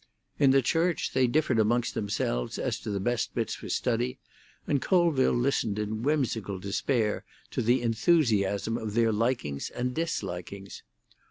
In 0.39 0.49
the 0.49 0.63
church 0.63 1.13
they 1.13 1.27
differed 1.27 1.59
amongst 1.59 1.93
themselves 1.93 2.57
as 2.57 2.79
to 2.79 2.89
the 2.89 2.99
best 2.99 3.35
bits 3.35 3.53
for 3.53 3.69
study, 3.69 4.17
and 4.65 4.81
Colville 4.81 5.31
listened 5.37 5.77
in 5.77 6.01
whimsical 6.01 6.57
despair 6.57 7.23
to 7.51 7.61
the 7.61 7.83
enthusiasm 7.83 8.79
of 8.79 8.95
their 8.95 9.11
likings 9.11 9.69
and 9.69 9.93
dislikings. 9.93 10.81